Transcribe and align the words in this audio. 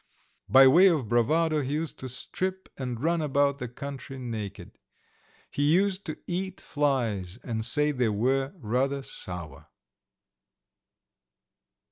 By 0.49 0.65
way 0.67 0.87
of 0.87 1.07
bravado 1.07 1.61
he 1.61 1.73
used 1.73 1.99
to 1.99 2.09
strip 2.09 2.67
and 2.75 2.99
run 3.03 3.21
about 3.21 3.59
the 3.59 3.67
country 3.67 4.17
naked. 4.17 4.79
He 5.51 5.71
used 5.71 6.07
to 6.07 6.17
eat 6.25 6.59
flies 6.59 7.37
and 7.43 7.63
say 7.63 7.91
they 7.91 8.09
were 8.09 8.51
rather 8.57 9.03
sour. 9.03 9.67